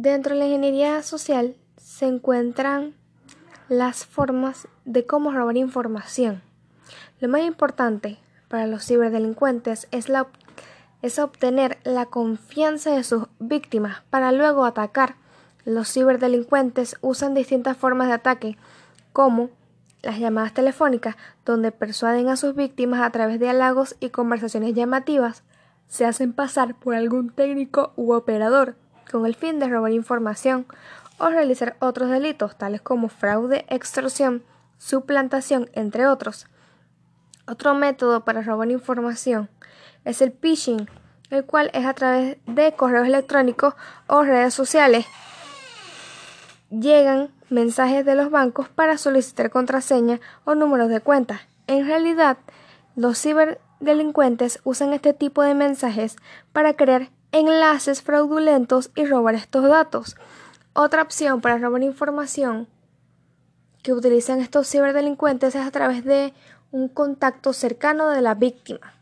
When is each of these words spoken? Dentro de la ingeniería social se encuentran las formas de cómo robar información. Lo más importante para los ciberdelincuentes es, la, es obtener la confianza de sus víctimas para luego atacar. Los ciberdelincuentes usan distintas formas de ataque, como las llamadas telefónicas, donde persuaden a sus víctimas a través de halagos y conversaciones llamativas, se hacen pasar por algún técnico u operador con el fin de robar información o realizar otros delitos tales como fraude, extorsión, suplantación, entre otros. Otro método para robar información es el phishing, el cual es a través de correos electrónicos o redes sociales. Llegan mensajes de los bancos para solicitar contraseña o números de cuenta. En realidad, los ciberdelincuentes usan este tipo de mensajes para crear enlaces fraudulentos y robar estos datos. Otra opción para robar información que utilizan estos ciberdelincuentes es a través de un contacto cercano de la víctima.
Dentro 0.00 0.34
de 0.34 0.38
la 0.38 0.46
ingeniería 0.46 1.02
social 1.02 1.56
se 1.76 2.06
encuentran 2.06 2.94
las 3.68 4.06
formas 4.06 4.68
de 4.84 5.04
cómo 5.06 5.32
robar 5.32 5.56
información. 5.56 6.40
Lo 7.18 7.28
más 7.28 7.40
importante 7.40 8.16
para 8.46 8.68
los 8.68 8.86
ciberdelincuentes 8.86 9.88
es, 9.90 10.08
la, 10.08 10.28
es 11.02 11.18
obtener 11.18 11.78
la 11.82 12.06
confianza 12.06 12.92
de 12.92 13.02
sus 13.02 13.24
víctimas 13.40 14.02
para 14.08 14.30
luego 14.30 14.64
atacar. 14.64 15.16
Los 15.64 15.92
ciberdelincuentes 15.92 16.94
usan 17.00 17.34
distintas 17.34 17.76
formas 17.76 18.06
de 18.06 18.14
ataque, 18.14 18.56
como 19.12 19.50
las 20.02 20.20
llamadas 20.20 20.54
telefónicas, 20.54 21.16
donde 21.44 21.72
persuaden 21.72 22.28
a 22.28 22.36
sus 22.36 22.54
víctimas 22.54 23.00
a 23.00 23.10
través 23.10 23.40
de 23.40 23.48
halagos 23.48 23.96
y 23.98 24.10
conversaciones 24.10 24.74
llamativas, 24.74 25.42
se 25.88 26.04
hacen 26.04 26.34
pasar 26.34 26.76
por 26.76 26.94
algún 26.94 27.30
técnico 27.30 27.94
u 27.96 28.12
operador 28.12 28.76
con 29.10 29.26
el 29.26 29.34
fin 29.34 29.58
de 29.58 29.68
robar 29.68 29.92
información 29.92 30.66
o 31.18 31.28
realizar 31.28 31.76
otros 31.80 32.10
delitos 32.10 32.56
tales 32.56 32.80
como 32.80 33.08
fraude, 33.08 33.66
extorsión, 33.68 34.42
suplantación, 34.78 35.70
entre 35.72 36.06
otros. 36.06 36.46
Otro 37.46 37.74
método 37.74 38.24
para 38.24 38.42
robar 38.42 38.70
información 38.70 39.48
es 40.04 40.22
el 40.22 40.32
phishing, 40.32 40.88
el 41.30 41.44
cual 41.44 41.70
es 41.74 41.86
a 41.86 41.94
través 41.94 42.38
de 42.46 42.72
correos 42.72 43.06
electrónicos 43.06 43.74
o 44.06 44.22
redes 44.22 44.54
sociales. 44.54 45.06
Llegan 46.70 47.30
mensajes 47.50 48.04
de 48.04 48.14
los 48.14 48.30
bancos 48.30 48.68
para 48.68 48.98
solicitar 48.98 49.50
contraseña 49.50 50.20
o 50.44 50.54
números 50.54 50.88
de 50.88 51.00
cuenta. 51.00 51.40
En 51.66 51.86
realidad, 51.86 52.38
los 52.94 53.20
ciberdelincuentes 53.20 54.60
usan 54.64 54.92
este 54.92 55.12
tipo 55.12 55.42
de 55.42 55.54
mensajes 55.54 56.16
para 56.52 56.74
crear 56.74 57.10
enlaces 57.32 58.02
fraudulentos 58.02 58.90
y 58.94 59.04
robar 59.06 59.34
estos 59.34 59.64
datos. 59.64 60.16
Otra 60.72 61.02
opción 61.02 61.40
para 61.40 61.58
robar 61.58 61.82
información 61.82 62.68
que 63.82 63.92
utilizan 63.92 64.40
estos 64.40 64.68
ciberdelincuentes 64.68 65.54
es 65.54 65.66
a 65.66 65.70
través 65.70 66.04
de 66.04 66.34
un 66.70 66.88
contacto 66.88 67.52
cercano 67.52 68.08
de 68.08 68.20
la 68.20 68.34
víctima. 68.34 68.97